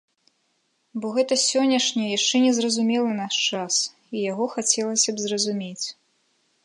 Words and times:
Бо 1.01 1.09
гэта 1.17 1.35
сённяшні, 1.49 2.07
яшчэ 2.17 2.35
незразумелы 2.45 3.11
наш 3.21 3.35
час, 3.49 3.73
і 4.15 4.25
яго 4.31 4.45
хацелася 4.55 5.09
б 5.19 5.27
зразумець. 5.27 5.87